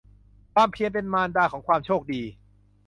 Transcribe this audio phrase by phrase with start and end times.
[0.53, 2.21] ความเพียรเป็นมารดาของความโชคดี